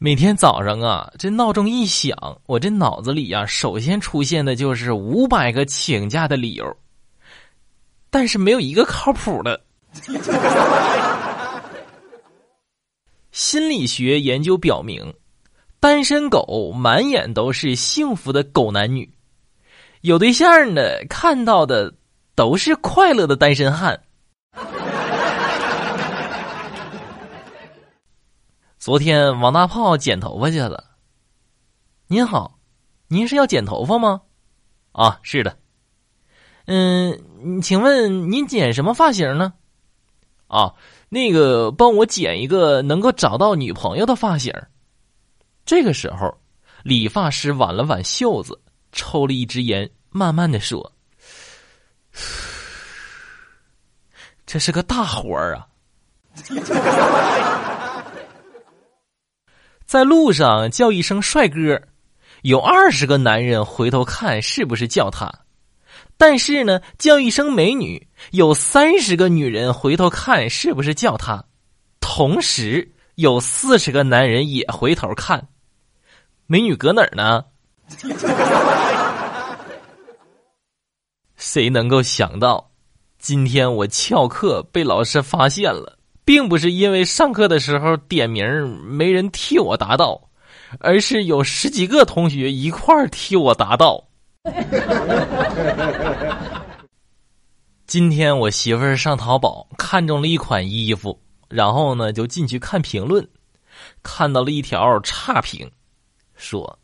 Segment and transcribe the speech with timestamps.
[0.00, 2.16] 每天早上啊，这闹钟一响，
[2.46, 6.76] 我这脑子里呀，首先出现的就是五百个请假的理由，
[8.08, 9.60] 但是没有一个靠谱的。
[13.32, 15.12] 心理学研究表明，
[15.80, 19.12] 单身狗满眼都是幸福的狗男女，
[20.02, 21.92] 有对象的看到的
[22.36, 24.00] 都是快乐的单身汉。
[28.78, 30.84] 昨天王大炮剪头发去了。
[32.06, 32.60] 您好，
[33.08, 34.20] 您是要剪头发吗？
[34.92, 35.58] 啊，是的。
[36.66, 39.52] 嗯，请问您剪什么发型呢？
[40.46, 40.72] 啊，
[41.08, 44.54] 那个帮我剪一个能够找到女朋友的发型。
[45.66, 46.32] 这个时候，
[46.84, 48.60] 理发师挽了挽袖子，
[48.92, 50.92] 抽了一支烟，慢慢的说
[54.46, 55.66] ：“这是个大活儿啊。”
[59.88, 61.80] 在路上叫一声“帅哥”，
[62.44, 65.30] 有二十个男人回头看是不是叫他；
[66.18, 71.42] 但是呢，叫一声“美女”，有三十个女人回头看是不是叫他。
[72.00, 75.48] 同时，有四十个男人也回头看，
[76.46, 77.46] 美女搁哪儿呢？
[81.34, 82.70] 谁能够想到，
[83.18, 85.97] 今天我翘课被老师发现了？
[86.28, 88.44] 并不是因为上课的时候点名
[88.84, 90.28] 没人替我答到，
[90.78, 94.04] 而是有十几个同学一块替我答到。
[97.86, 101.18] 今天我媳妇上淘宝看中了一款衣服，
[101.48, 103.26] 然后呢就进去看评论，
[104.02, 105.70] 看到了一条差评，
[106.36, 106.78] 说：“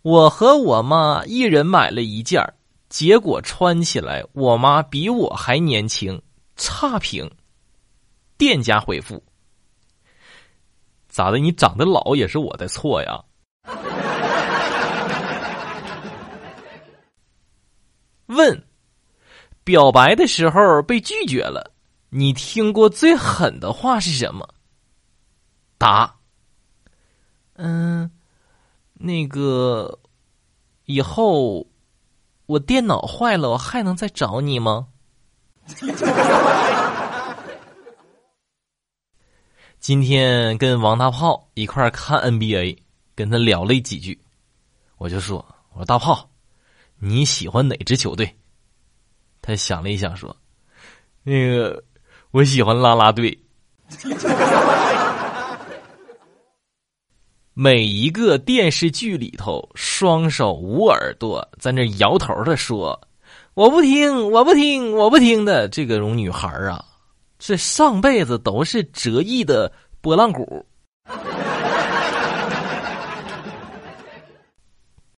[0.00, 2.42] 我和我妈一人买了一件
[2.88, 6.18] 结果穿起来我妈比我还年轻。”
[6.56, 7.30] 差评。
[8.40, 9.22] 店家回复
[11.10, 11.36] ：“咋的？
[11.36, 13.22] 你长得老也是我的错呀？”
[18.24, 18.64] 问：
[19.62, 21.70] 表白的时候被拒绝了，
[22.08, 24.48] 你听过最狠的话是什么？
[25.76, 26.16] 答：
[27.56, 28.10] 嗯，
[28.94, 29.98] 那个
[30.86, 31.66] 以后
[32.46, 34.88] 我电脑坏了，我还能再找你吗？
[39.80, 42.76] 今天跟王大炮一块看 NBA，
[43.14, 44.20] 跟他聊了几句，
[44.98, 45.42] 我就说
[45.72, 46.28] ：“我说大炮，
[46.98, 48.30] 你喜欢哪支球队？”
[49.40, 50.36] 他想了一想说
[51.24, 51.82] ：“那个，
[52.30, 53.36] 我喜欢啦啦队。
[57.54, 63.00] ”每一个电视剧里头，双手捂耳朵在那摇头的说
[63.54, 66.84] ：“我不听，我不听，我不听的。”这个种女孩啊。
[67.40, 70.64] 这上辈子都是折翼的波浪鼓。